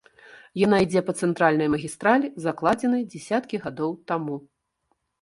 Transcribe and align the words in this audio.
Яна 0.65 0.79
ідзе 0.85 1.03
па 1.09 1.15
цэнтральнай 1.27 1.69
магістралі, 1.75 2.33
закладзенай 2.49 3.07
дзясяткі 3.15 3.55
гадоў 3.67 3.91
таму. 4.15 4.35